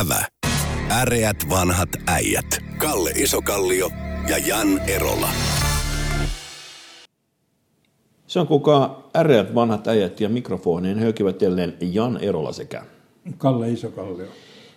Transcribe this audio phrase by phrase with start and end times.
[0.00, 0.26] Ävä.
[0.90, 2.46] Äreät vanhat äijät.
[2.78, 3.90] Kalle Isokallio
[4.28, 5.28] ja Jan Erola.
[8.26, 12.82] Se on kuka äreät vanhat äijät ja mikrofonien höykivät jälleen Jan Erola sekä.
[13.38, 14.26] Kalle Isokallio.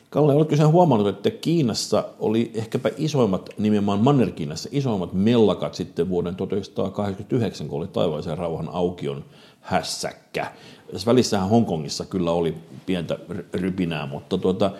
[0.09, 6.35] Kalle, oletko sinä huomannut, että Kiinassa oli ehkäpä isoimmat, nimenomaan Manner-Kiinassa, isoimmat mellakat sitten vuoden
[6.35, 9.25] 1989, kun oli taivaisen rauhan aukion
[9.61, 10.51] hässäkkä.
[10.91, 13.19] Tässä välissähän Hongkongissa kyllä oli pientä
[13.53, 14.71] rypinää, mutta tuota,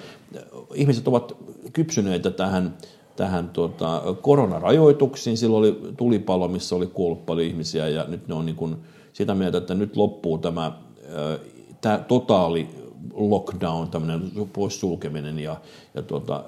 [0.73, 1.37] ihmiset ovat
[1.73, 2.77] kypsyneitä tähän,
[3.15, 5.37] tähän tuota, koronarajoituksiin.
[5.37, 8.75] Silloin oli tulipalo, missä oli kuollut paljon ihmisiä ja nyt ne on niin kuin
[9.13, 10.71] sitä mieltä, että nyt loppuu tämä,
[11.81, 12.67] tämä totaali
[13.13, 15.55] lockdown, tämmöinen poissulkeminen ja,
[15.93, 16.43] ja tuota,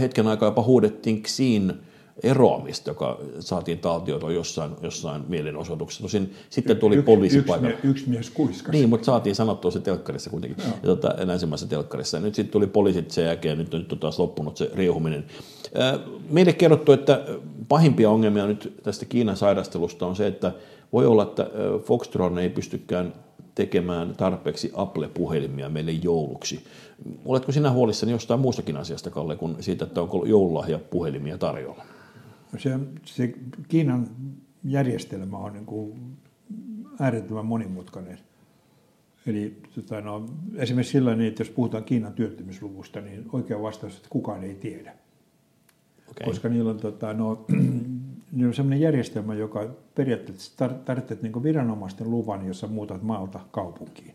[0.00, 1.72] hetken aikaa jopa huudettiin Xiin
[2.22, 6.02] eroamista, joka saatiin taltioitua jossain, jossain mielenosoituksessa.
[6.02, 8.78] Tosin sitten tuli y- poliisi yksi, mie, yksi mies kuiskasi.
[8.78, 12.16] Niin, mutta saatiin sanottua se telkkarissa kuitenkin, ja tuota, länsimaisessa telkkarissa.
[12.16, 15.24] Ja nyt sitten tuli poliisit sen jälkeen, nyt on, nyt on taas loppunut se riehuminen.
[16.30, 17.24] Meille kerrottu, että
[17.68, 20.52] pahimpia ongelmia nyt tästä Kiinan sairastelusta on se, että
[20.92, 21.46] voi olla, että
[21.84, 23.14] Foxtron ei pystykään
[23.54, 26.64] tekemään tarpeeksi Apple-puhelimia meille jouluksi.
[27.24, 31.84] Oletko sinä huolissani jostain muustakin asiasta, Kalle, kuin siitä, että onko joululahja puhelimia tarjolla?
[32.56, 33.34] Se, se
[33.68, 34.08] Kiinan
[34.64, 36.16] järjestelmä on niin kuin
[37.00, 38.18] äärettömän monimutkainen.
[39.26, 43.96] Eli tota, no, esimerkiksi sillä niin, että jos puhutaan Kiinan työttömyysluvusta, niin oikea vastaus on,
[43.96, 44.94] että kukaan ei tiedä.
[46.10, 46.26] Okay.
[46.26, 47.44] Koska niillä on, tota, no,
[48.32, 54.14] niillä on sellainen järjestelmä, joka periaatteessa tar- tarvitset niin viranomaisten luvan, jossa muutat maalta kaupunkiin.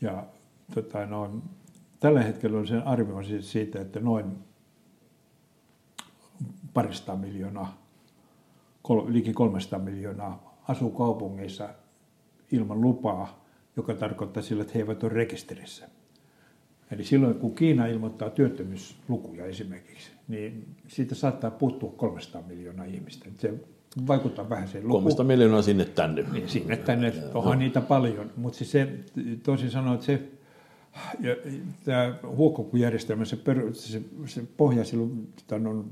[0.00, 0.24] Ja
[0.74, 1.42] tota, no,
[2.00, 4.24] tällä hetkellä on sen arvio siis siitä, että noin
[6.74, 7.82] parista miljoonaa,
[8.82, 11.68] kol, liki 300 miljoonaa asuu kaupungeissa
[12.52, 13.44] ilman lupaa,
[13.76, 15.88] joka tarkoittaa sillä, että he eivät ole rekisterissä.
[16.90, 23.30] Eli silloin, kun Kiina ilmoittaa työttömyyslukuja esimerkiksi, niin siitä saattaa puuttua 300 miljoonaa ihmistä.
[23.38, 23.54] Se
[24.06, 24.92] vaikuttaa vähän se luku.
[24.92, 26.24] 300 miljoonaa sinne tänne.
[26.32, 28.30] Niin, sinne tänne, onhan niitä paljon.
[28.36, 28.88] Mutta siis se,
[29.42, 30.22] toisin sanoen, että se,
[31.20, 31.36] ja,
[31.84, 35.90] tämä huokokujärjestelmä, se, per, se, se pohja silloin on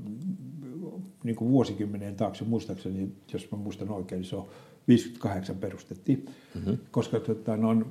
[1.23, 4.47] niin kuin vuosikymmeneen taakse, muistaakseni, jos mä muistan oikein, niin se on
[4.87, 6.25] 58 perustettiin,
[6.55, 6.77] mm-hmm.
[6.91, 7.85] koska tota, no, on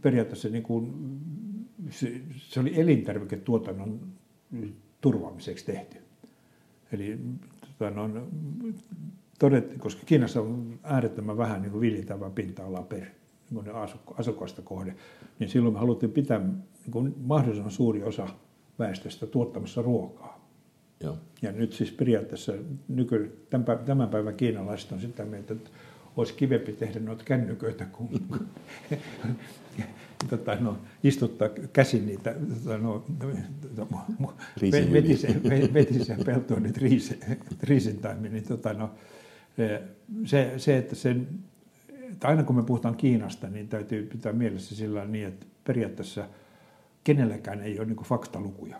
[0.00, 0.92] periaatteessa niin kuin,
[1.90, 4.00] se, se oli elintarviketuotannon
[5.00, 5.96] turvaamiseksi tehty.
[6.92, 7.18] Eli
[7.60, 8.26] tota, no,
[9.38, 13.06] todettiin, koska Kiinassa on äärettömän vähän niin viljeltävää pinta-alaa per
[13.50, 13.64] niin
[14.16, 14.94] asukasta kohde,
[15.38, 18.28] niin silloin me haluttiin pitää niin kuin mahdollisimman suuri osa
[18.78, 20.37] väestöstä tuottamassa ruokaa.
[21.00, 21.18] Joo.
[21.42, 22.52] Ja nyt siis periaatteessa
[22.88, 23.46] nyky,
[23.86, 25.70] tämän päivän kiinalaiset on sitä mieltä, että
[26.16, 28.08] olisi kivempi tehdä noita kännyköitä kuin
[30.30, 33.04] tota, no, istuttaa käsin niitä tota, no,
[34.92, 35.42] vetiseen,
[35.74, 36.80] vetiseen peltoon niitä
[37.62, 38.30] riisintaimia.
[38.30, 38.90] Niin, tota, no,
[40.24, 41.28] se, se, että sen,
[42.12, 46.28] että aina kun me puhutaan Kiinasta, niin täytyy pitää mielessä sillä niin, että periaatteessa
[47.04, 48.76] kenelläkään ei ole niin faktalukuja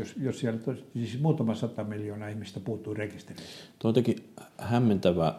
[0.00, 0.60] jos, jos siellä
[0.94, 3.48] siis muutama sata miljoonaa ihmistä puuttuu rekisteristä.
[3.78, 5.34] Tuo on jotenkin hämmentävä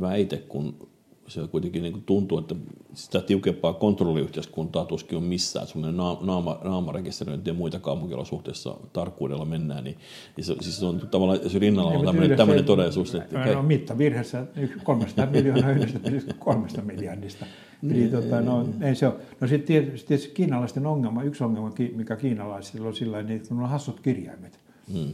[0.00, 0.88] väite, kun
[1.32, 2.54] se kuitenkin niin kuin tuntuu, että
[2.94, 5.66] sitä tiukempaa kontrolliyhteiskuntaa tuskin on missään.
[5.66, 9.96] Semmoinen naama, naamarekisteröinti ja muita kaupunkiolosuhteissa tarkkuudella mennään, niin,
[10.36, 13.14] niin se, siis on tavallaan se rinnalla on tämmöinen, tämmöinen todellisuus.
[13.14, 14.46] Että, no, mittavirheessä
[14.84, 17.46] 300 miljoonaa yhdestä kolmesta miljardista.
[17.82, 19.14] Eli niin, tota, no, ei se ole.
[19.40, 23.68] No sitten tietysti, tietysti kiinalaisten ongelma, yksi ongelma, mikä kiinalaisilla on sillä niin että on
[23.68, 24.58] hassut kirjaimet.
[24.92, 25.12] Hmm.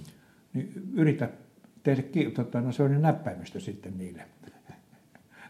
[0.52, 1.30] Niin yritä
[1.82, 2.02] tehdä,
[2.34, 4.22] tota, no se on näppäimistö sitten niille.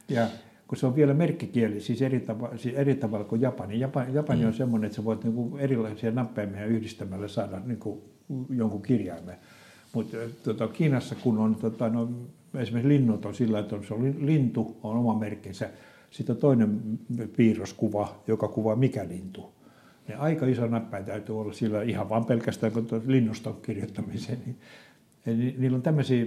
[0.08, 0.26] Ja
[0.68, 3.80] kun se on vielä merkkikieli, siis eri, tava, siis eri tavalla kuin Japani.
[3.80, 4.48] Japani, Japani hmm.
[4.48, 8.04] on semmoinen, että sä voit niinku erilaisia näppäimiä yhdistämällä saada niinku
[8.50, 9.36] jonkun kirjaimen.
[9.92, 12.10] Mutta tota, Kiinassa kun on, tota, no,
[12.54, 15.70] esimerkiksi linnut on sillä, että se on lintu, on oma merkkinsä
[16.10, 16.80] sitten toinen
[17.36, 19.52] piirroskuva, joka kuvaa mikä lintu.
[20.08, 24.38] Ne aika iso näppäin täytyy olla sillä ihan vain pelkästään kun linnusta kirjoittamiseen.
[24.46, 24.56] Niin,
[25.26, 26.26] eli niillä on tämmöisiä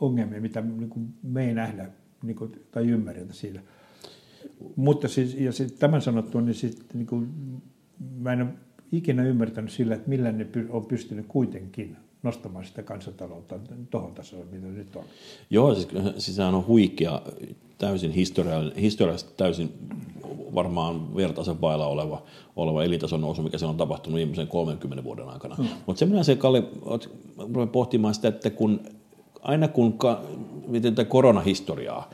[0.00, 1.90] ongelmia, mitä niin me ei nähdä
[2.22, 3.62] niin kuin, tai ymmärretä siinä.
[4.76, 7.28] Mutta siis, ja siis tämän sanottua, niin, sit, niin kuin,
[8.18, 8.50] mä en ole
[8.92, 13.58] ikinä ymmärtänyt sillä, että millä ne on pystynyt kuitenkin nostamaan sitä kansantaloutta
[13.90, 15.04] tuohon tasolle, mitä nyt on.
[15.50, 15.88] Joo, siis,
[16.18, 17.22] siis sehän on huikea,
[17.78, 19.72] täysin historiallisesti, historiallisesti täysin
[20.54, 22.22] varmaan vertaisen vailla oleva,
[22.56, 25.54] oleva elintason nousu, mikä se on tapahtunut viimeisen 30 vuoden aikana.
[25.58, 25.66] Mm.
[25.86, 26.62] Mutta semmoinen se, Kalle,
[27.72, 28.80] pohtimaan sitä, että kun,
[29.48, 29.98] aina kun,
[30.66, 32.10] miten tätä koronahistoriaa,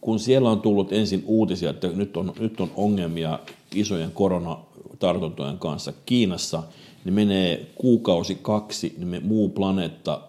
[0.00, 3.38] kun siellä on tullut ensin uutisia, että nyt on, nyt on ongelmia
[3.74, 4.58] isojen korona
[4.98, 5.92] tartuntojen kanssa.
[6.06, 6.62] Kiinassa
[7.04, 10.20] niin menee kuukausi kaksi, niin me muu planeetta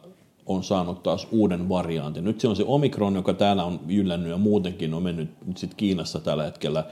[0.45, 2.23] on saanut taas uuden variantin.
[2.23, 5.73] Nyt se on se omikron, joka täällä on jyllännyt ja muutenkin on mennyt nyt sit
[5.73, 6.83] Kiinassa tällä hetkellä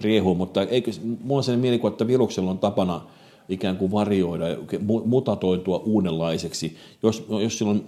[0.00, 3.00] riehuun, mutta eikö, mulla on sellainen mielikuva, että viruksella on tapana
[3.48, 4.44] ikään kuin varioida,
[5.04, 6.76] mutatoitua uudenlaiseksi.
[7.02, 7.84] Jos, jos sillä on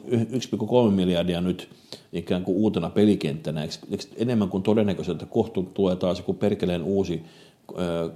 [0.88, 1.68] 1,3 miljardia nyt
[2.12, 6.82] ikään kuin uutena pelikenttänä, eikö, eikö enemmän kuin todennäköistä, että kohtu tulee taas joku perkeleen
[6.82, 7.22] uusi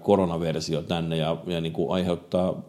[0.01, 2.63] koronaversio tänne ja, ja niin kuin aiheuttaa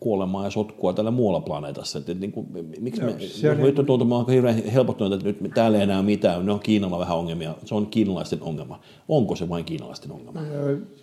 [0.00, 1.98] kuolemaa ja sotkua tällä muualla planeetassa.
[1.98, 2.46] Että, niin kuin,
[2.80, 6.02] miksi Joo, me, se on, nyt on tuolta, hirveän helpottunut, että nyt täällä ei enää
[6.02, 8.80] mitään, ne on Kiinalla vähän ongelmia, se on kiinalaisten ongelma.
[9.08, 10.40] Onko se vain kiinalaisten ongelma?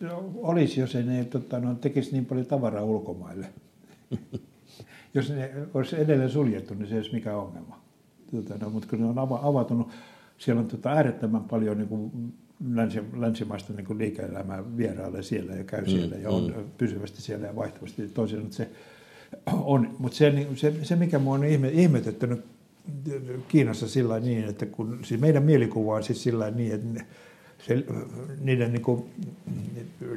[0.01, 3.47] No, olisi, jos ei ne tota, no, tekisi niin paljon tavaraa ulkomaille.
[5.13, 7.81] jos ne olisi edelleen suljettu, niin se ei olisi mikään ongelma.
[8.31, 9.87] Tota, no, mutta kun ne on avatunut,
[10.37, 12.33] siellä on tota, äärettömän paljon niin kuin,
[12.69, 16.63] länsi, länsimaista niin liike-elämää vierailee siellä ja käy mm, siellä ja on mm.
[16.77, 18.69] pysyvästi siellä ja vaihtuvasti toisin, se
[19.51, 19.95] on.
[19.99, 22.45] Mutta se, niin, se, se, mikä minua on ihme, ihmetyttänyt
[23.47, 27.03] Kiinassa sillä niin, että kun siis meidän mielikuva on siis sillä niin, että
[27.67, 27.83] se,
[28.39, 29.05] niiden niin kuin,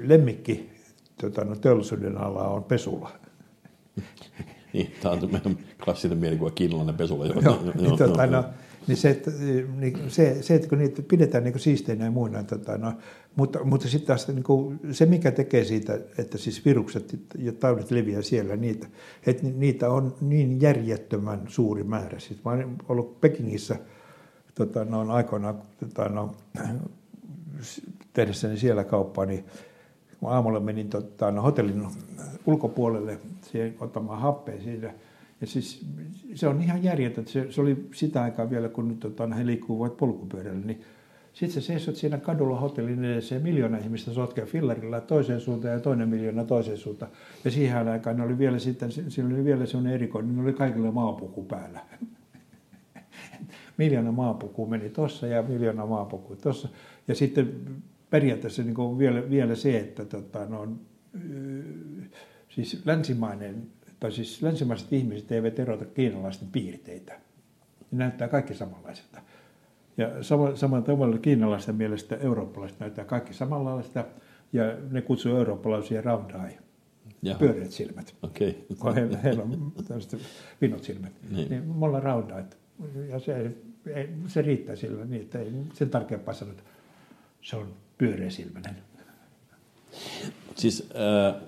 [0.02, 0.70] lemmikki
[1.20, 3.12] tota, no, teollisuuden ala on pesula.
[4.72, 5.14] niin, tämä
[5.44, 7.26] on klassinen mielikuva, kiinalainen pesula.
[7.26, 8.44] Joo, joo, niin, joo, tota, no,
[8.86, 9.30] niin se, että,
[9.76, 12.92] niin se, se, että kun niitä pidetään niin siisteinä ja muina, tota, no,
[13.36, 17.90] mutta, mutta sitten taas niin kuin, se, mikä tekee siitä, että siis virukset ja taudit
[17.90, 18.86] leviää siellä, niitä,
[19.26, 22.18] että niitä on niin järjettömän suuri määrä.
[22.18, 23.76] Sitten mä olen ollut Pekingissä
[24.54, 26.34] tota, no, aikoinaan tota, no,
[28.12, 29.44] tehdessäni siellä kauppaa, niin
[30.20, 31.86] kun aamulla menin tota, no, hotellin
[32.46, 34.94] ulkopuolelle siihen ottamaan happea siitä,
[35.44, 35.86] ja siis
[36.34, 37.30] se on ihan järjetöntä.
[37.30, 40.80] Se, se oli sitä aikaa vielä, kun nyt tota, he liikkuvat polkupyörällä, niin
[41.32, 45.80] sitten sä seisot siinä kadulla hotellin edessä ja miljoona ihmistä sotkee fillarilla toiseen suuntaan ja
[45.80, 47.12] toinen miljoona toiseen suuntaan.
[47.44, 51.44] Ja siihen aikaan oli vielä sitten, siinä oli vielä sellainen erikoinen, ne oli kaikilla maapuku
[51.44, 51.80] päällä.
[53.78, 56.68] miljoona maapuku meni tuossa ja miljoona maapuku tuossa.
[57.08, 57.52] Ja sitten
[58.10, 60.68] periaatteessa niin vielä, vielä se, että tota, no,
[62.48, 63.66] siis länsimainen
[64.00, 67.12] tai siis länsimaiset ihmiset eivät erota kiinalaisten piirteitä.
[67.90, 69.20] Ne näyttää kaikki samanlaiselta.
[69.96, 74.04] Ja sama, samalla tavalla kiinalaisten mielestä eurooppalaiset näyttää kaikki samanlaista,
[74.52, 76.58] ja ne kutsuu eurooppalaisia round eye,
[77.22, 77.38] Jaha.
[77.38, 78.14] pyöreät silmät.
[78.22, 78.54] Okay.
[78.78, 80.20] Kun heillä, heillä on tällaiset
[80.60, 81.12] vinot silmät.
[81.30, 81.50] Niin.
[81.50, 82.44] niin me ollaan round eye.
[83.08, 83.54] Ja se,
[83.94, 86.64] ei, se riittää sillä niin, että ei sen tarkempaa sanoa, että
[87.42, 88.76] se on pyöreäsilmäinen.
[90.54, 91.42] Siis äh,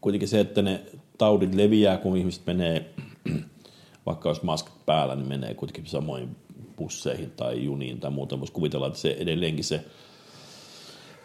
[0.00, 0.80] kuitenkin se, että ne
[1.22, 2.90] taudit leviää, kun ihmiset menee,
[4.06, 6.36] vaikka jos maskit päällä, niin menee kuitenkin samoin
[6.76, 8.38] busseihin tai juniin tai muuta.
[8.38, 9.84] Voisi kuvitella, että se edelleenkin se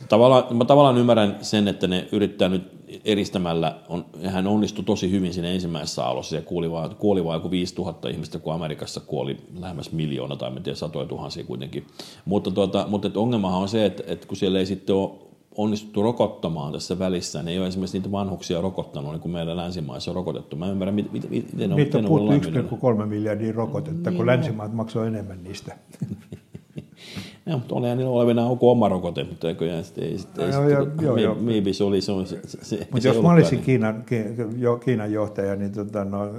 [0.10, 2.64] Tavallaan, mä tavallaan ymmärrän sen, että ne yrittää nyt
[3.06, 7.52] eristämällä, on, hän onnistui tosi hyvin siinä ensimmäisessä alossa ja kuoli vaan, kuoli vaan joku
[7.52, 11.88] 5000 ihmistä, kun Amerikassa kuoli lähemmäs miljoona tai en tiedä, satoja tuhansia kuitenkin.
[12.26, 15.27] Mutta, tuota, mutta ongelmahan on se, että, että kun siellä ei sitten ole
[15.58, 20.12] onnistuttu rokottamaan tässä välissä, niin ei ole esimerkiksi niitä vanhuksia rokottanut, niin kuin meillä länsimaissa
[20.12, 20.56] on rokotettu.
[20.56, 22.32] Mä ymmärrän, miten, miten, miten on, Niitä on puhuttu
[22.98, 25.76] 1,3 miljardia rokotetta, niin, kun länsimaat maksoi enemmän niistä.
[27.46, 30.50] Ja, mutta oli niillä olevina onko oma rokote, mutta eikö sitten ei sitten.
[30.50, 31.36] No, joo, joo, joo.
[31.36, 32.14] Maybe se oli se.
[32.26, 34.06] se, se mutta jos mä olisin Kiinan,
[34.86, 36.30] Kiinan johtaja, niin tota, no,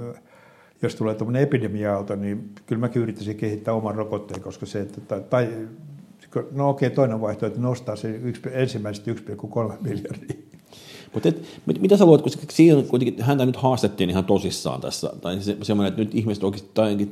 [0.81, 5.49] jos tulee tuommoinen epidemia-auto, niin kyllä mäkin yrittäisin kehittää oman rokotteen, koska se, että, tai
[6.51, 10.35] No okei, toinen vaihtoehto, nostaa se yksi, ensimmäisestä 1,3 miljardia.
[11.13, 11.29] Mutta
[11.81, 15.89] mitä sä luulet, kun siinä kuitenkin häntä nyt haastettiin ihan tosissaan tässä, tai se, semmoinen,
[15.89, 17.09] että nyt ihmiset oikeasti, tai okei,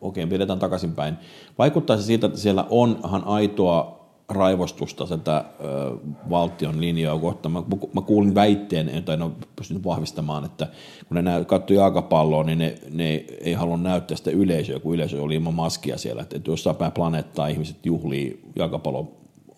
[0.00, 1.14] okay, pidetään takaisinpäin.
[1.58, 3.99] Vaikuttaa se siitä, että siellä onhan aitoa
[4.30, 5.96] raivostusta sitä ö,
[6.30, 7.52] valtion linjaa kohtaan.
[7.52, 7.62] Mä,
[7.94, 10.66] mä kuulin väitteen, tai en ole pystynyt vahvistamaan, että
[11.08, 15.34] kun ne katsoi jalkapalloa, niin ne, ne ei halua näyttää sitä yleisöä, kun yleisö oli
[15.34, 16.22] ilman maskia siellä.
[16.22, 19.08] Että, että jossain päin planeettaa ihmiset juhlii jalkapallon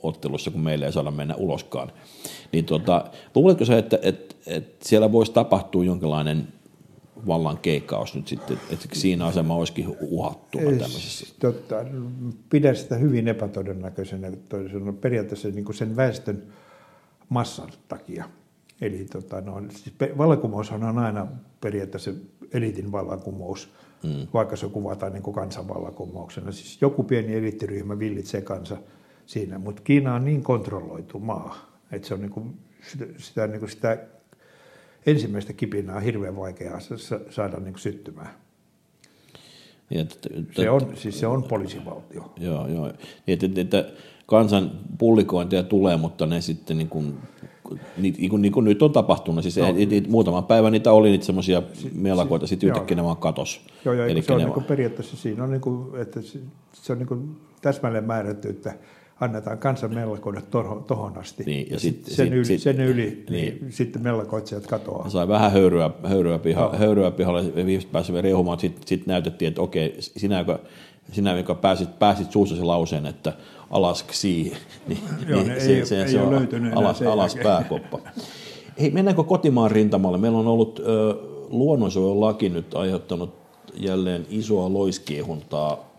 [0.02, 1.92] ottelussa, kun meillä ei saada mennä uloskaan.
[2.52, 6.48] Niin tota, luuletko se, että, että, että siellä voisi tapahtua jonkinlainen
[7.26, 11.34] vallan keikkaus nyt sitten, että siinä asema olisikin uhattuna tämmöisessä?
[11.40, 11.76] Totta,
[12.50, 14.56] pidän sitä hyvin epätodennäköisenä, että
[15.00, 16.42] periaatteessa niin kuin sen väestön
[17.28, 18.24] massan takia.
[18.80, 21.26] Eli tota, no, siis vallankumoushan on aina
[21.60, 22.10] periaatteessa
[22.52, 23.68] elitin vallankumous,
[24.02, 24.26] mm.
[24.34, 26.52] vaikka se kuvataan niin kuin kansanvallankumouksena.
[26.52, 28.76] Siis joku pieni eliittiryhmä villitsee kansa
[29.26, 32.58] siinä, mutta Kiina on niin kontrolloitu maa, että se on niin kuin
[32.90, 33.98] sitä, sitä, niin kuin sitä
[35.06, 36.78] ensimmäistä kipinää on hirveän vaikeaa
[37.30, 38.28] saada niin kuin syttymään.
[39.90, 42.32] Ja, t- t- se, on, siis se on poliisivaltio.
[42.40, 42.92] Joo, joo.
[43.26, 43.92] Niin, että, että
[44.26, 47.18] kansan pullikointia tulee, mutta ne sitten niin kuin
[47.96, 49.42] niin, niin, kuin, niin kuin nyt on tapahtunut.
[49.42, 49.64] Siis no.
[50.08, 51.62] muutama päivä niitä oli niitä semmoisia
[51.94, 53.66] melakoita, sitten yhtäkkiä ne vaan katos.
[53.84, 56.20] Joo, joo se on niin kuin periaatteessa siinä on, niin kuin, että
[56.72, 58.74] se on niin kuin täsmälleen määrätty, että
[59.24, 60.40] annetaan kansan mellakoida
[60.86, 61.44] tuohon asti.
[61.44, 65.10] Niin, ja, sit, sen, sit, yli, sit, sen yli niin, niin sitten mellakoitsijat katoaa.
[65.10, 66.78] Sai vähän höyryä, höyryä, piha, no.
[66.78, 70.58] höyryä pihalle, viimeistä pääsemme riehumaan, sitten sit näytettiin, että okei, sinä, joka,
[71.12, 73.32] sinä, joka pääsit, pääsit suussa lauseen, että
[73.70, 74.52] alas ksii,
[74.88, 77.98] niin, Joo, niin se, ei, se, ei se on alas, alas pääkoppa.
[78.80, 80.18] Hei, mennäänkö kotimaan rintamalle?
[80.18, 81.14] Meillä on ollut ö,
[81.48, 83.34] luonnonsuojelulaki nyt aiheuttanut
[83.74, 85.92] jälleen isoa loiskiehuntaa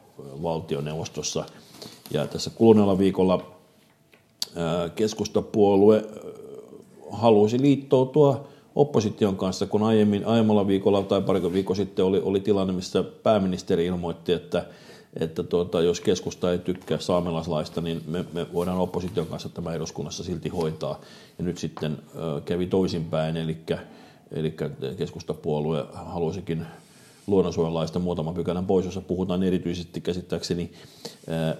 [0.43, 1.45] valtioneuvostossa.
[2.13, 3.45] Ja tässä kuluneella viikolla
[4.95, 6.05] keskustapuolue
[7.11, 12.73] halusi liittoutua opposition kanssa, kun aiemmin, aiemmalla viikolla tai pari viikkoa sitten oli, oli tilanne,
[12.73, 14.65] missä pääministeri ilmoitti, että,
[15.19, 20.23] että tuota, jos keskusta ei tykkää saamelaislaista, niin me, me voidaan opposition kanssa tämä eduskunnassa
[20.23, 20.99] silti hoitaa.
[21.37, 21.97] Ja nyt sitten
[22.45, 23.57] kävi toisinpäin, eli,
[24.31, 24.55] eli
[24.97, 26.65] keskustapuolue halusikin
[27.27, 30.71] luonnonsuojelulaista muutaman pykälän pois, jossa puhutaan erityisesti käsittääkseni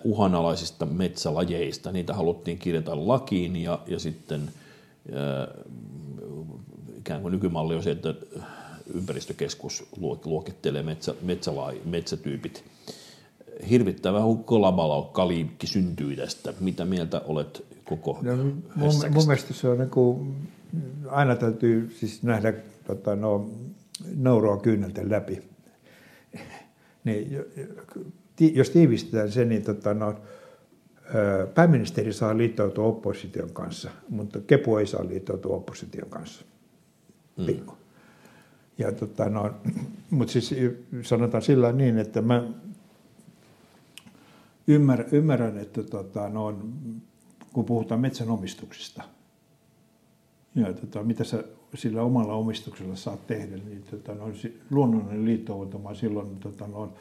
[0.04, 1.92] uh, uhanalaisista metsälajeista.
[1.92, 4.42] Niitä haluttiin kirjata lakiin ja, ja sitten
[5.10, 6.60] uh,
[6.98, 8.14] ikään kuin nykymalli on se, että
[8.94, 9.84] ympäristökeskus
[10.26, 12.64] luokittelee metsä, metsälai, metsätyypit.
[13.70, 16.54] Hirvittävä kalabalaukkaliikki syntyi tästä.
[16.60, 18.36] Mitä mieltä olet koko no,
[18.76, 20.36] mun, mun mielestä se on niin kuin,
[21.10, 22.54] aina täytyy siis nähdä
[22.88, 23.50] tota, no,
[24.16, 25.42] nauroa kyynelten läpi
[27.04, 27.38] niin,
[28.40, 30.16] jos tiivistetään se, niin tota, no,
[31.54, 36.46] pääministeri saa liittoutua opposition kanssa, mutta Kepu ei saa liittoutua opposition kanssa.
[37.38, 37.46] Mm.
[37.46, 37.74] Pikku.
[38.78, 39.52] Ja tota, no,
[40.10, 40.56] mutta siis
[41.02, 42.48] sanotaan sillä niin, että mä
[44.68, 46.60] ymmärrän, ymmärrän että tota, no,
[47.54, 49.04] kun puhutaan metsänomistuksista,
[50.56, 51.44] ja tota, mitä sä
[51.78, 54.26] sillä omalla omistuksella saat tehdä, niin tota, no,
[54.72, 56.94] luonnollinen liittoutuma silloin tota, no,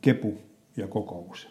[0.00, 0.38] kepu
[0.76, 1.48] ja kokoomus.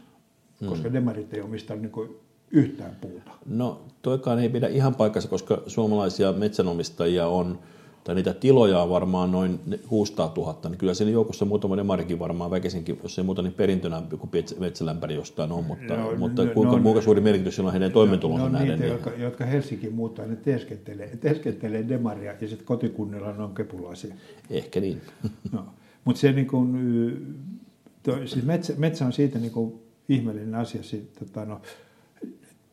[0.61, 0.69] Hmm.
[0.69, 2.09] Koska demarit ei omista niin kuin,
[2.51, 3.31] yhtään puuta.
[3.45, 7.59] No toikaan ei pidä ihan paikassa, koska suomalaisia metsänomistajia on
[8.03, 12.51] tai niitä tiloja on varmaan noin 600 000, niin kyllä siinä joukossa muutama demarikin varmaan
[12.51, 14.29] väkisinkin, jos ei muuta, niin perintönä joku
[14.59, 17.91] metsälämpäri jostain on, mutta, no, mutta no, kuinka, no, kuinka suuri merkitys sillä on heidän
[17.91, 18.69] toimeentulonsa no, näiden?
[18.69, 18.91] Niitä, niin...
[18.91, 24.15] jotka, jotka Helsinki muuttaa, ne teeskettelee, teeskettelee demaria ja sitten kotikunnilla ne on kepulaisia.
[24.49, 25.01] Ehkä niin.
[25.51, 25.65] no,
[26.05, 26.77] mutta se niin kuin,
[28.03, 29.73] to, siis metsä, metsä, on siitä niin kuin
[30.09, 30.83] ihmeellinen asia.
[30.83, 31.61] Siitä, tota, no,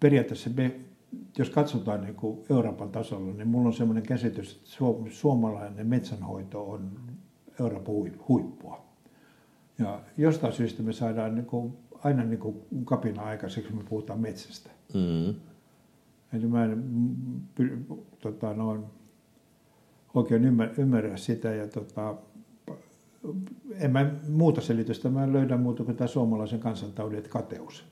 [0.01, 0.73] periaatteessa me
[1.39, 6.91] jos katsotaan niin kuin Euroopan tasolla, niin mulla on sellainen käsitys, että suomalainen metsänhoito on
[7.61, 7.95] Euroopan
[8.29, 8.85] huippua.
[9.79, 14.21] Ja jostain syystä me saadaan niin kuin, aina niin kuin kapina aikaiseksi, kun me puhutaan
[14.21, 14.71] metsästä.
[14.95, 15.35] Mm.
[16.33, 16.85] Eli mä en
[18.21, 18.85] tota, noin,
[20.15, 22.17] oikein ymmärrä, ymmärrä sitä ja tota,
[23.71, 27.85] en mä muuta selitystä mä en löydä muuta kuin tämä suomalaisen kansantaudin, että kateus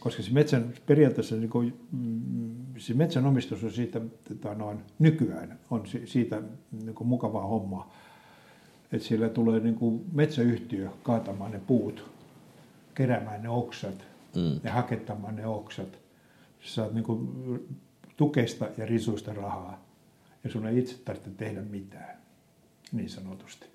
[0.00, 4.00] koska se metsän, periaatteessa niin kuin, mm, se metsän omistus on siitä,
[4.30, 6.42] että noin, nykyään on siitä
[6.84, 7.94] niin kuin mukavaa hommaa.
[8.92, 12.10] Että sillä tulee niin kuin metsäyhtiö kaatamaan ne puut,
[12.94, 14.60] keräämään ne oksat mm.
[14.64, 15.98] ja hakettamaan ne oksat.
[16.60, 17.28] Sä saat niin kuin
[18.16, 19.84] tukeista ja risuista rahaa
[20.44, 22.18] ja sun ei itse tarvitse tehdä mitään,
[22.92, 23.66] niin sanotusti.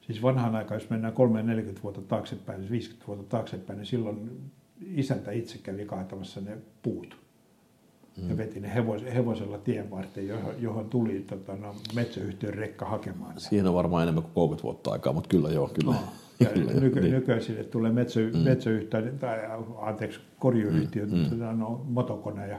[0.00, 1.14] Siis vanhaan aikaan, jos mennään
[1.76, 4.50] 30-40 vuotta taaksepäin, 50 vuotta taaksepäin, niin silloin
[4.86, 7.16] isäntä itse kävi kaatamassa ne puut.
[8.22, 8.30] Mm.
[8.30, 13.40] Ja veti ne hevos, hevosella tien varten, johon, johon tuli tota, no, metsäyhtiön rekka hakemaan.
[13.40, 15.94] Siinä on varmaan enemmän kuin 30 vuotta aikaa, mutta kyllä joo, kyllä.
[16.40, 17.12] Ja kyllä nyky, niin.
[17.14, 18.38] nykyään sinne tulee metsä, mm.
[18.38, 19.38] metsäyhtiö, tai
[19.78, 21.30] anteeksi, korjuyhtiö, mm.
[21.30, 22.58] tota, no, motokone ja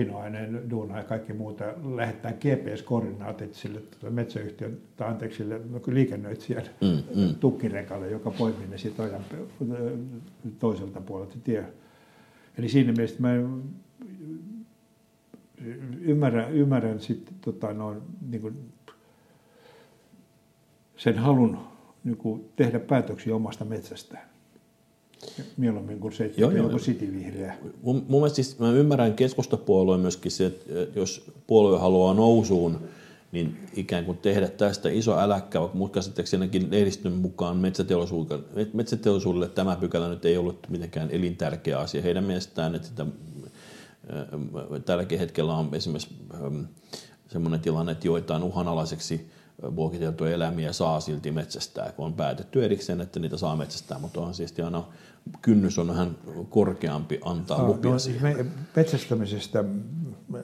[0.00, 1.64] pinoaineen duuna ja kaikki muuta,
[1.96, 7.34] lähettää GPS-koordinaatit sille tuota metsäyhtiön, tai anteeksi sille liikennöitsijän mm, mm.
[7.34, 9.24] tukkirekalle, joka poimii ne sitten ojan
[10.58, 11.64] toiselta puolelta tie.
[12.58, 13.28] Eli siinä mielessä mä
[16.00, 18.54] ymmärrän, ymmärrän sitten tota, noin, niin kuin
[20.96, 21.58] sen halun
[22.04, 24.29] niin kuin tehdä päätöksiä omasta metsästään
[25.56, 27.58] mieluummin kuin se, että joo, joku sitivihreä.
[27.82, 32.78] Mun, mun mielestä siis, mä ymmärrän keskustapuolueen myöskin se, että jos puolue haluaa nousuun,
[33.32, 39.76] niin ikään kuin tehdä tästä iso äläkkä, vaikka mun käsittääkseni lehdistön mukaan metsäteollisuudelle, metsäteollisuudelle tämä
[39.76, 42.02] pykälä nyt ei ollut mitenkään elintärkeä asia.
[42.02, 43.06] Heidän mielestään, että sitä,
[44.84, 46.14] tälläkin hetkellä on esimerkiksi
[47.28, 49.30] sellainen tilanne, että joitain uhanalaiseksi
[49.62, 54.34] luokiteltuja eläimiä saa silti metsästää, kun on päätetty erikseen, että niitä saa metsästää, mutta on
[54.34, 54.84] siis aina
[55.42, 56.16] kynnys on vähän
[56.48, 58.36] korkeampi antaa no, lupia no, siihen.
[58.36, 59.64] Me, metsästämisestä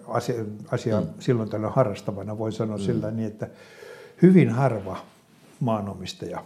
[0.07, 1.07] asia, asia mm.
[1.19, 2.83] silloin tällöin harrastavana voi sanoa mm.
[2.83, 3.49] sillä niin, että
[4.23, 4.97] hyvin harva
[5.61, 6.45] maanomistaja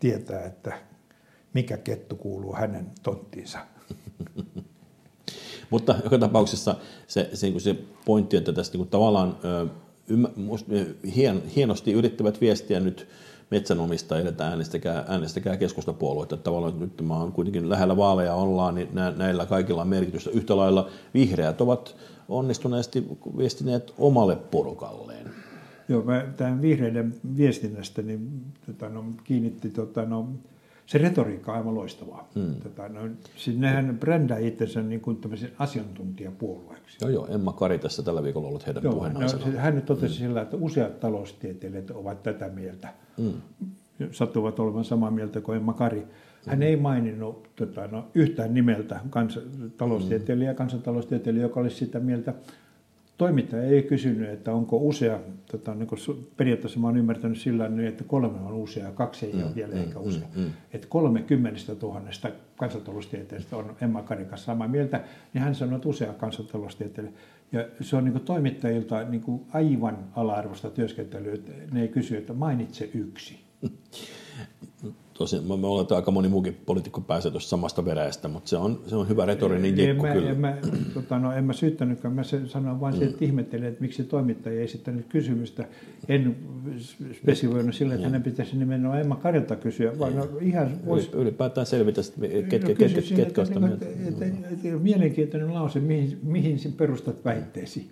[0.00, 0.78] tietää, että
[1.54, 3.58] mikä kettu kuuluu hänen tonttiinsa.
[5.70, 6.76] Mutta joka tapauksessa
[7.06, 9.74] se, se, se pointti, että tästä niin tavallaan ymmä,
[11.16, 13.08] hien, hienosti yrittävät viestiä nyt
[13.50, 16.34] metsänomistajille, että äänestäkää, äänestäkää keskustapuolueita.
[16.34, 20.30] Että tavallaan nyt mä on kuitenkin lähellä vaaleja ollaan, niin näillä kaikilla on merkitystä.
[20.30, 21.96] Yhtä lailla vihreät ovat
[22.28, 23.04] onnistuneesti
[23.38, 25.30] viestineet omalle porukalleen.
[25.88, 30.28] Joo, mä tämän vihreiden viestinnästä niin, tota, no, kiinnitti tota, no,
[30.86, 32.28] se retoriikka on aivan loistavaa.
[32.34, 32.54] Hmm.
[32.54, 33.00] Tota, no,
[33.36, 35.18] siis nehän brändää itsensä niin kuin
[35.58, 36.98] asiantuntijapuolueeksi.
[37.00, 37.26] Joo, joo.
[37.26, 39.46] Emma Kari tässä tällä viikolla ollut heidän puheennaisena.
[39.46, 40.26] No, hän nyt totesi hmm.
[40.26, 42.88] sillä, että useat taloustieteilijät ovat tätä mieltä.
[43.18, 43.32] Hmm.
[44.10, 46.06] Sattuvat olevan samaa mieltä kuin Emma Kari.
[46.46, 49.40] Hän ei maininnut tota, no, yhtään nimeltä kans,
[49.76, 50.56] taloustieteilijä, hmm.
[50.56, 52.34] kansantaloustieteilijä, joka olisi sitä mieltä,
[53.18, 55.20] Toimittaja ei kysynyt, että onko usea,
[55.50, 55.98] tota, niin kuin
[56.36, 59.74] periaatteessa mä olen ymmärtänyt sillä niin, että kolme on usea, kaksi ei mm, ole vielä
[59.74, 60.28] mm, eikä usea.
[60.36, 60.50] Mm, mm.
[60.72, 65.00] Että kolme kymmenestä tuhannesta kansantaloustieteestä on Emma Karikas samaa mieltä,
[65.34, 67.12] niin hän sanoi, että usea kansantaloustieteilijä.
[67.52, 72.16] Ja se on niin kuin toimittajilta niin kuin aivan ala-arvoista työskentelyä, että ne ei kysy,
[72.16, 73.40] että mainitse yksi.
[75.18, 78.96] tosin me olemme aika moni muukin poliitikko pääsee tuosta samasta veräjästä, mutta se on, se
[78.96, 80.30] on hyvä retorinen jekku en kyllä.
[80.30, 80.56] En mä,
[80.94, 83.02] tota, no, en mä syyttänytkään, mä sanoin vain mm.
[83.02, 85.64] että ihmettelin, että miksi toimittaja ei esittänyt kysymystä.
[86.08, 86.36] En
[87.22, 91.10] spesivoinut sillä, että hänen pitäisi nimenomaan Emma Karilta kysyä, vaan no, ihan vois...
[91.12, 92.00] Ylipäätään selvitä,
[92.48, 93.86] ketkä, no, ketkä, ketkä on mieltä.
[94.82, 97.90] Mielenkiintoinen lause, mihin, mihin perustat väitteesi.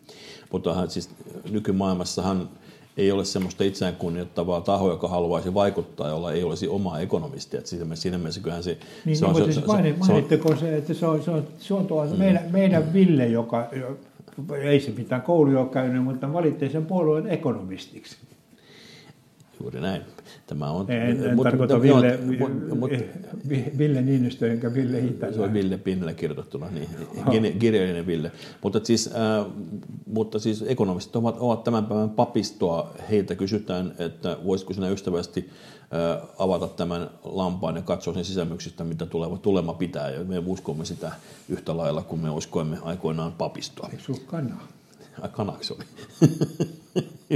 [0.53, 1.11] Mutta siis
[1.51, 2.49] nykymaailmassahan
[2.97, 7.59] ei ole semmoista itseään kunnioittavaa tahoa, joka haluaisi vaikuttaa, jolla ei olisi omaa ekonomistia.
[7.59, 8.79] Että siinä, siinä mielessä kyllähän se...
[9.05, 11.75] Niin, se on, niin, se, siis maini, mainitteko se, että se on, se on, se
[11.75, 12.19] on tuo, mm.
[12.19, 13.67] meidän, meidän Ville, joka
[14.63, 18.17] ei se mitään kouluja ole käynyt, mutta valittiin sen puolueen ekonomistiksi.
[19.61, 20.03] Juuri näin.
[20.47, 22.91] Tämä on, en, en mut, tarkoita mutta, Ville, mut, mut,
[23.79, 25.33] Ville Niinistö enkä Ville Hittälä.
[25.33, 28.33] Se on Ville Pinnellä kirjoitettuna, niin kirjallinen Ville.
[28.63, 29.47] Mutta siis, äh,
[30.07, 32.95] mutta siis ekonomistit ovat, ovat tämän päivän papistoa.
[33.11, 39.07] Heiltä kysytään, että voisiko sinä ystävästi äh, avata tämän lampaan ja katsoa sen sisämyksistä, mitä
[39.07, 40.11] tuleva tulema pitää.
[40.11, 41.13] Ja me uskomme sitä
[41.49, 43.89] yhtä lailla kuin me uskoimme aikoinaan papistoa.
[43.93, 44.69] Eikö sinulla kanaa?
[45.33, 45.85] Kanaksi oli.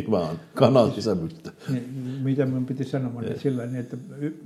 [0.07, 0.41] Hyvä on.
[0.55, 1.53] Kanan sisämystä.
[1.69, 3.97] Niin, mitä minun piti sanoa, niin sillä niin, että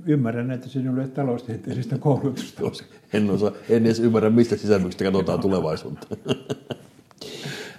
[0.05, 2.61] ymmärrän, että sinulla ei taloustieteellistä koulutusta.
[3.13, 6.07] en, osaa, en edes ymmärrä, mistä sisämyksestä katsotaan tulevaisuutta.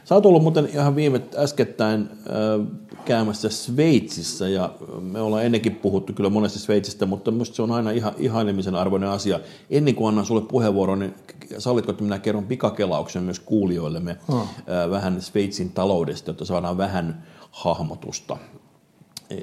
[0.04, 6.12] Sä oot ollut muuten ihan viime äskettäin äh, käymässä Sveitsissä ja me ollaan ennenkin puhuttu
[6.12, 9.40] kyllä monesti Sveitsistä, mutta minusta se on aina ihan, ihailemisen arvoinen asia.
[9.70, 11.14] Ennen kuin annan sulle puheenvuoron, niin
[11.58, 14.40] sallitko, että minä kerron pikakelauksen myös kuulijoillemme oh.
[14.40, 18.36] äh, vähän Sveitsin taloudesta, jotta saadaan vähän hahmotusta.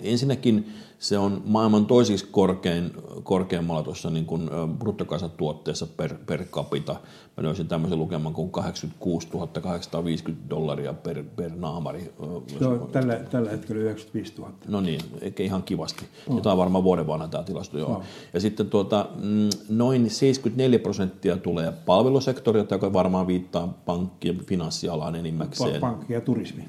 [0.02, 2.92] Ensinnäkin se on maailman toisiksi korkein,
[3.24, 6.96] korkeimmalla tuossa niin kuin bruttokansantuotteessa per, per capita.
[7.38, 9.28] Mä löysin tämmöisen lukeman kuin 86
[9.62, 12.14] 850 dollaria per, per naamari.
[12.60, 14.52] Joo, tällä, tällä hetkellä 95 000.
[14.68, 16.06] No niin, eikä ihan kivasti.
[16.28, 16.42] Oh.
[16.42, 17.90] Tämä on varmaan vuoden vanha tämä tilasto, joo.
[17.90, 18.04] Oh.
[18.34, 25.16] Ja sitten tuota, mm, noin 74 prosenttia tulee palvelusektorilta, joka varmaan viittaa pankki- ja finanssialaan
[25.16, 25.82] enimmäkseen.
[25.82, 26.64] Pankki ja turismi.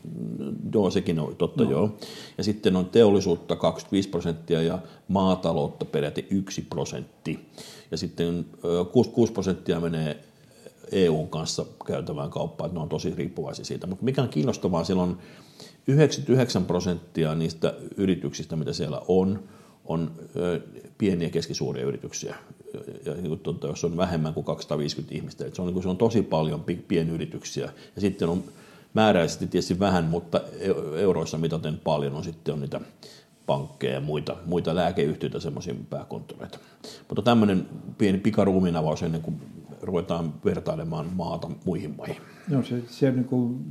[0.74, 1.70] Joo, sekin on totta, no.
[1.70, 1.90] joo.
[2.38, 4.21] Ja sitten on teollisuutta 25 prosenttia
[4.66, 7.48] ja maataloutta peräti 1 prosentti.
[7.90, 8.46] Ja sitten
[8.92, 10.24] 66 prosenttia menee
[10.92, 13.86] EUn kanssa käytävään kauppaan, että ne on tosi riippuvaisia siitä.
[13.86, 15.18] Mutta mikä on kiinnostavaa, siellä on
[15.86, 19.42] 99 prosenttia niistä yrityksistä, mitä siellä on,
[19.84, 20.10] on
[20.98, 22.36] pieniä ja keskisuuria yrityksiä.
[23.06, 27.72] Ja tuota, jos on vähemmän kuin 250 ihmistä, se on, se on tosi paljon pienyrityksiä.
[27.94, 28.44] Ja sitten on
[28.94, 30.40] määräisesti tietysti vähän, mutta
[30.98, 32.80] euroissa mitaten paljon on sitten on niitä
[33.52, 36.58] pankkeja ja muita, muita lääkeyhtiöitä, semmoisia pääkonttoreita.
[37.08, 37.66] Mutta tämmöinen
[37.98, 39.40] pieni pikaruuminavaus ennen kuin
[39.82, 42.16] ruvetaan vertailemaan maata muihin maihin.
[42.48, 43.64] No se, se on niin kuin,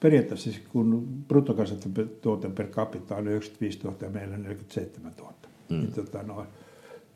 [0.00, 5.34] periaatteessa siis kun bruttokansantuote per capita on 95 000 ja meillä on 47 000,
[5.68, 5.76] mm.
[5.76, 6.46] niin tota, no,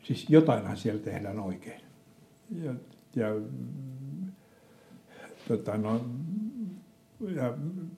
[0.03, 1.81] siis jotainhan siellä tehdään oikein.
[2.63, 2.73] Ja,
[3.15, 3.27] ja,
[5.47, 6.05] tota, no,
[7.35, 7.53] ja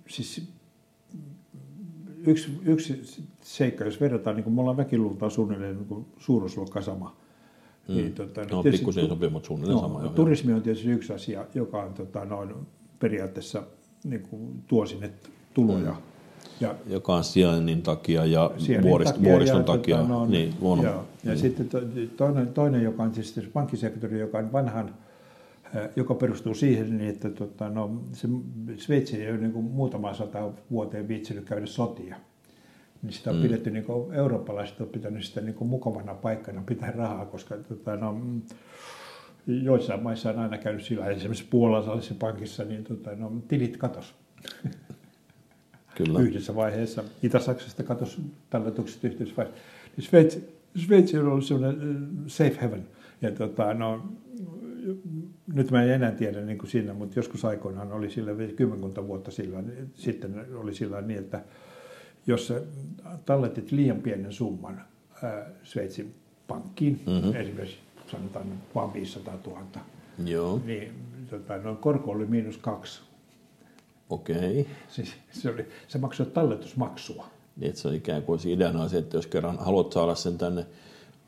[0.07, 0.47] siis
[2.27, 7.15] yksi, yksi seikka, jos verrataan, niin kuin me ollaan väkiluultaan suunnilleen niin suuruusluokka sama.
[7.87, 7.95] Mm.
[7.95, 10.03] Niin, tota, no, no pikkusen sopii, mutta suunnilleen no, sama.
[10.03, 12.49] Jo, turismi on tietysti yksi asia, joka on tota, noin,
[12.99, 13.63] periaatteessa
[14.03, 15.11] niin kuin, tuo sinne
[15.53, 15.91] tuloja.
[15.91, 15.97] Mm.
[16.59, 19.97] Ja, joka on sijainnin takia ja vuorist, takia vuoriston ja, takia.
[19.97, 21.37] Tota, no, niin, luonnon, ja, ja niin.
[21.37, 21.81] sitten to,
[22.17, 24.93] toinen, toinen, joka on siis pankkisektori, joka on vanhan
[25.95, 28.27] joka perustuu siihen, niin että tota, no, se
[28.77, 32.15] Sveitsi ei ole niin kuin muutama sata vuoteen viitsinyt käydä sotia.
[33.01, 33.41] Niin sitä on mm.
[33.41, 37.95] pidetty, niin kuin, eurooppalaiset on pitänyt sitä niin kuin mukavana paikkana pitää rahaa, koska tota,
[37.95, 38.21] no,
[39.47, 44.15] joissain maissa on aina käynyt sillä, esimerkiksi puolalaisessa pankissa, niin tota, no, tilit katos.
[45.97, 46.19] Kyllä.
[46.19, 47.03] Yhdessä vaiheessa.
[47.23, 49.63] Itä-Saksasta katos talletukset yhdessä vaiheessa.
[49.97, 52.87] Niin Sveitsi, Sveitsi on ollut sellainen safe heaven.
[53.21, 54.03] Ja tota, no,
[55.53, 59.31] nyt mä en enää tiedä niin kuin siinä, mutta joskus aikoinaan oli sillä kymmenkunta vuotta
[59.31, 61.43] sillä, sitten oli sillä niin, että
[62.27, 62.53] jos
[63.25, 64.81] talletit liian pienen summan
[65.23, 66.15] ää, Sveitsin
[66.47, 67.35] pankkiin, mm-hmm.
[67.35, 67.77] esimerkiksi
[68.11, 69.61] sanotaan vain 500 000,
[70.25, 70.61] Joo.
[70.65, 70.93] niin
[71.29, 73.01] tota, no, korko oli miinus kaksi.
[74.09, 74.61] Okei.
[74.61, 74.73] Okay.
[74.87, 77.27] Siis se, oli, se maksoi talletusmaksua.
[77.57, 80.37] Niin, että se on ikään kuin se ideana se, että jos kerran haluat saada sen
[80.37, 80.65] tänne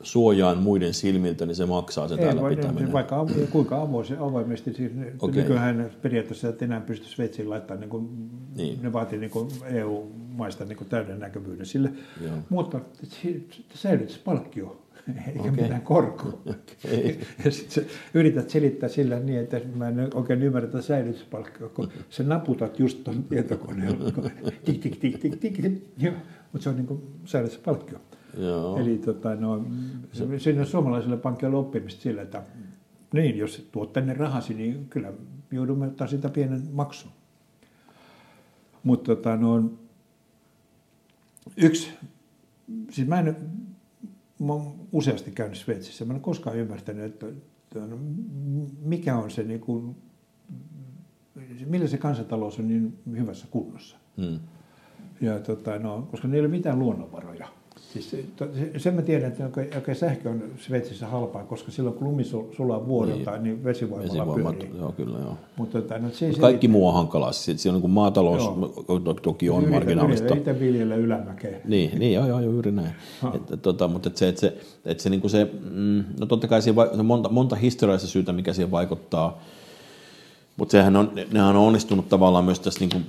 [0.02, 2.92] suojaan muiden silmiltä, niin se maksaa se Ei, täällä pitäminen.
[2.92, 5.42] Vaikka avo, kuinka avoin, avoimesti, siis okay.
[5.42, 8.82] nykyään periaatteessa et enää pysty Sveitsiin laittamaan, niin kuin, niin.
[8.82, 11.90] ne vaatii niin kuin EU-maista niin kuin täyden näkyvyyden sille,
[12.24, 12.36] Joo.
[12.48, 12.80] mutta
[13.74, 14.82] säilytyspalkkio
[15.26, 15.50] eikä okay.
[15.50, 16.38] mitään korkoa.
[16.86, 17.14] Okay.
[17.44, 22.22] Ja sitten yrität selittää sillä niin, että mä en oikein ymmärrä tätä säilytyspalkkaa, kun sä
[22.22, 24.12] naputat just tuon tietokoneella,
[24.64, 26.12] tik, tik, tik, tik, tik, tik,
[26.52, 27.98] mutta se on niin kuin säilytyspalkkio.
[28.36, 28.78] Joo.
[28.78, 29.64] Eli tota, no,
[30.12, 32.42] se, siinä suomalaiselle pankille oppimista sillä, että
[33.12, 35.12] niin, jos tuot tänne rahasi, niin kyllä
[35.50, 37.10] joudumme ottaa sitä pienen maksun.
[38.82, 39.70] Mutta tota, no,
[41.56, 41.90] yksi,
[42.90, 43.36] siis mä en,
[44.38, 47.98] mä oon useasti käynyt Sveitsissä, mä en koskaan ymmärtänyt, että, että no,
[48.82, 49.96] mikä on se, niin kuin,
[51.66, 53.96] millä se kansantalous on niin hyvässä kunnossa.
[54.16, 54.38] Hmm.
[55.20, 57.48] Ja, tota, no, koska niillä ei ole mitään luonnonvaroja.
[57.80, 58.16] Siis
[58.76, 62.24] sen mä tiedän, että oikein sähkö on Sveitsissä halpaa, koska silloin kun lumi
[62.56, 64.78] sulaa vuodelta, niin, niin vesivoimalla Vesivoima, pyörii.
[64.78, 65.36] Joo, kyllä joo.
[65.56, 67.32] Mutta, tota, no, se Kaikki muu on hankalaa.
[67.32, 69.14] Siellä on niin maatalous joo.
[69.22, 70.34] toki on yritä, marginaalista.
[70.34, 71.60] Yritä viljellä ylämäkeä.
[71.64, 72.92] Niin, niin joo, joo, joo, juuri näin.
[73.34, 76.62] että, tota, mutta että se, että se, että se, niin se, mm, no totta kai
[76.62, 79.40] siinä on monta, monta historiallista syytä, mikä siihen vaikuttaa.
[80.56, 83.06] Mutta sehän on, nehän on onnistunut tavallaan myös tässä niin kuin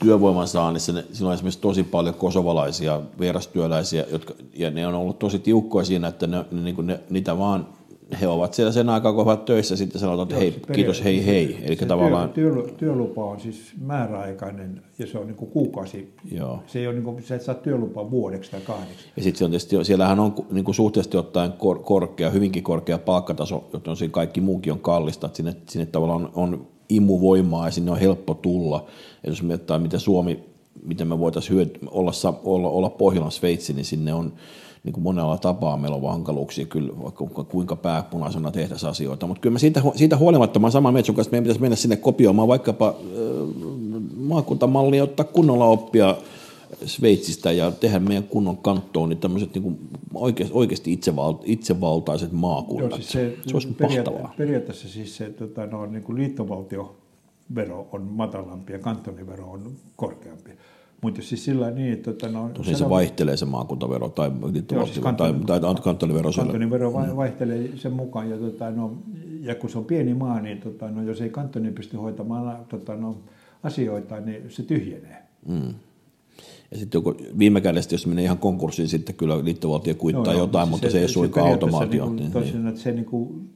[0.00, 5.18] työvoiman saannissa, ne, siinä on esimerkiksi tosi paljon kosovalaisia vierastyöläisiä, jotka, ja ne on ollut
[5.18, 7.66] tosi tiukkoja siinä, että ne, ne, ne, ne niitä vaan
[8.20, 11.58] he ovat siellä sen aikaa, kun ovat töissä, sitten sanotaan, että hei, kiitos, hei, hei.
[11.62, 12.28] Eli se tavallaan...
[12.28, 16.14] työ, työlupa on siis määräaikainen ja se on niin kuin kuukausi.
[16.32, 16.62] Joo.
[16.66, 19.08] Se ei ole niin kuin, sä et saa työlupaa vuodeksi tai kahdeksi.
[19.16, 22.98] Ja sitten se on tietysti, siellähän on niin kuin suhteellisesti ottaen kor, korkea, hyvinkin korkea
[22.98, 27.70] palkkataso, joten siinä kaikki muukin on kallista, että sinne, sinne tavallaan on, on imuvoimaa ja
[27.70, 28.84] sinne on helppo tulla.
[29.24, 30.44] Ja jos mietitään, miten Suomi,
[30.82, 32.12] miten me voitaisiin hyöd- olla,
[32.44, 34.32] olla, olla Pohjolan Sveitsi, niin sinne on
[34.84, 39.26] niin kuin monella tapaa meillä on hankaluuksia kyllä, vaikka kuinka pääpunaisena tehtäisiin asioita.
[39.26, 42.48] Mutta kyllä mä siitä, siitä huolimatta, mä samaa mieltä kanssa, meidän pitäisi mennä sinne kopioimaan
[42.48, 42.94] vaikkapa äh,
[44.16, 46.16] maakuntamallia, ottaa kunnolla oppia
[46.84, 49.78] Sveitsistä ja tehdä meidän kunnon kanttoon niin tämmöiset niin
[50.14, 52.90] oikeasti, oikeasti itseval, itsevaltaiset maakunnat.
[52.90, 54.34] Joo, siis se, se olisi periaate, mahtavaa.
[54.38, 60.50] Periaatteessa siis se tota, no, niin kuin liittovaltiovero on matalampi ja kantonivero on korkeampi.
[61.02, 62.12] Mutta siis sillä niin, että...
[62.12, 64.30] Tota, no, Tosin se vaihtelee se maakuntavero tai,
[64.72, 66.30] joo, siis tai, tai kantonivero.
[66.36, 67.16] Kantonivero mm.
[67.16, 68.30] vaihtelee sen mukaan.
[68.30, 68.98] Ja, tota, no,
[69.40, 72.96] ja kun se on pieni maa, niin tota, no, jos ei kantoni pysty hoitamaan tota,
[72.96, 73.16] no,
[73.62, 75.22] asioita, niin se tyhjenee.
[75.48, 75.74] Mm.
[76.70, 77.02] Ja sitten
[77.38, 81.00] viime kädessä, jos menee ihan konkurssiin, sitten kyllä liittovaltio kuittaa joo, jotain, se, mutta se,
[81.00, 82.04] ei suinkaan automaatio.
[82.04, 83.50] Niin, niin, toisin, että se, niin kuin,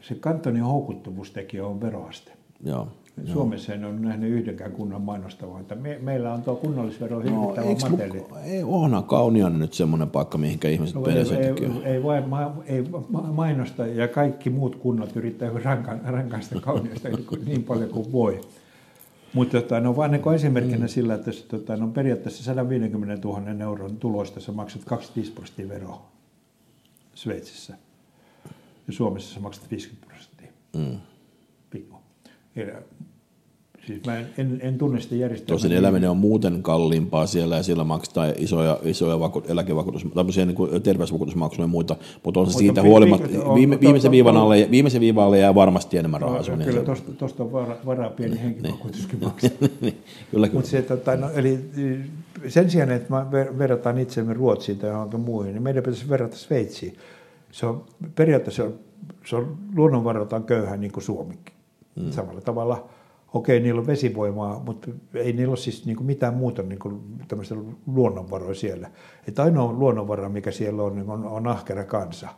[0.00, 2.32] se kantonin houkuttavuustekijä on veroaste.
[2.64, 2.88] Joo.
[3.32, 7.90] Suomessa en ole nähnyt yhdenkään kunnan mainostavaa, että me, meillä on tuo kunnallisvero hirvittävä no,
[7.90, 8.22] mateli.
[8.44, 12.84] Ei onhan Kaunion nyt semmoinen paikka, mihinkä ihmiset no, ei, ei, ei, vai, ma, ei
[13.32, 15.50] mainosta ja kaikki muut kunnat yrittää
[16.04, 17.08] rankaista Kauniosta
[17.46, 18.40] niin paljon kuin voi.
[19.34, 20.88] Mutta tota, no vaan niin esimerkkinä mm.
[20.88, 26.10] sillä, että tota, no periaatteessa 150 000 euron tuloista sä maksat 25 prosenttia veroa
[27.14, 27.78] Sveitsissä.
[28.86, 30.52] Ja Suomessa sä maksat 50 prosenttia.
[30.76, 30.98] Mm.
[31.70, 31.96] Pikku.
[33.86, 35.54] Siis mä en, en, en tunne sitä järjestelmää.
[35.54, 40.82] Tosin eläminen on muuten kalliimpaa siellä ja siellä maksetaan isoja, isoja vaku, eläkevakuutus, tämmöisiä niin
[40.82, 45.38] terveysvakuutusmaksuja ja muita, mutta on se siitä huolimatta, viime, viimeisen, viivan alle, viimeisen viivan alle
[45.38, 46.42] jää varmasti enemmän rahaa.
[46.56, 46.82] No, kyllä
[47.18, 49.28] tuosta on varaa, varaa pieni henkivakuutuskin niin.
[49.28, 49.50] maksaa.
[49.80, 49.98] niin,
[50.30, 50.64] kyllä, kyllä.
[50.64, 51.58] se, tota, no, eli
[52.48, 56.96] sen sijaan, että mä verrataan itsemme Ruotsiin tai johonkin muihin, niin meidän pitäisi verrata Sveitsiin.
[57.50, 58.74] Se on, periaatteessa se on,
[59.26, 61.54] se on luonnonvaraltaan köyhä niin kuin Suomikin.
[61.96, 62.10] Mm.
[62.10, 62.88] Samalla tavalla,
[63.34, 67.00] okei, niillä on vesivoimaa, mutta ei niillä ole siis niin kuin mitään muuta niin kuin
[67.28, 67.54] tämmöistä
[67.86, 68.90] luonnonvaroja siellä.
[69.28, 72.28] Että ainoa luonnonvara, mikä siellä on, niin on, on ahkera kansa.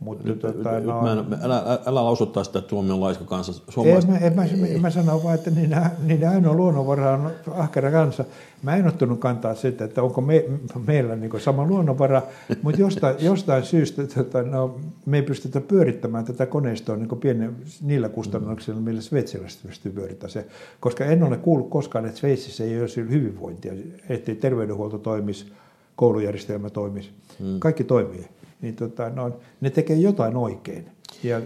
[0.00, 3.00] Mutta Nyt, tota, nyt no, mä en, älä, älä, älä lausuttaa sitä, että Suomi on
[3.00, 3.52] laiska kansa.
[3.52, 7.30] en Suomalaiset, mä, en mä, en mä sano vaan, että niiden, niiden ainoa luonnonvara on
[7.54, 8.24] ahkera kansa.
[8.62, 10.44] Mä en ottanut kantaa sitä, että onko me,
[10.86, 12.22] meillä niin sama luonnonvara,
[12.62, 18.08] mutta jostain, jostain syystä tota, no, me ei pystytä pyörittämään tätä koneistoa niin pienen, niillä
[18.08, 20.46] kustannuksilla, millä Sveitsiläiset pystyy pyörittämään se.
[20.80, 23.72] Koska en ole kuullut koskaan, että Sveitsissä ei olisi hyvinvointia,
[24.08, 25.52] ettei terveydenhuolto toimisi,
[25.96, 27.10] koulujärjestelmä toimisi.
[27.40, 27.60] Hmm.
[27.60, 28.28] Kaikki toimii.
[28.60, 30.90] Niin, tota, no, ne tekee jotain oikein.
[31.22, 31.40] Ja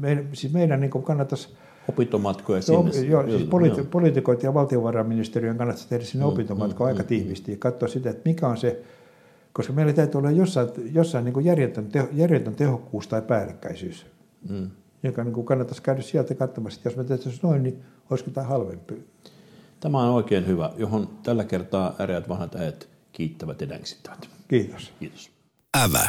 [0.00, 1.48] me, siis meidän niin kannattaisi
[1.88, 3.08] opintomatkoja Joo, sinne.
[3.08, 7.52] joo, siis politi- poliitikot ja valtiovarainministeriön kannattaisi tehdä sinne mm, opintomatkoa mm, aika mm, tiivisti
[7.52, 8.82] ja katsoa sitä, että mikä on se,
[9.52, 14.06] koska meillä täytyy olla jossain, jossain niin järjetön, teho, järjetön tehokkuus tai päällekkäisyys,
[14.48, 14.70] mm.
[15.02, 18.94] joka niin kannattaisi käydä sieltä katsomassa, että jos me tehtäisiin noin, niin olisiko tämä halvempi.
[19.80, 24.28] Tämä on oikein hyvä, johon tällä kertaa äreät vanhat äijät kiittävät ja dänksittävät.
[24.48, 24.92] Kiitos.
[25.00, 25.30] Kiitos.
[25.76, 26.08] Ävä.